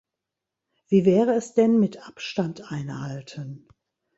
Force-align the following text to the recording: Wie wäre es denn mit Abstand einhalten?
Wie 0.87 1.05
wäre 1.05 1.35
es 1.35 1.53
denn 1.53 1.79
mit 1.79 2.07
Abstand 2.07 2.71
einhalten? 2.71 3.67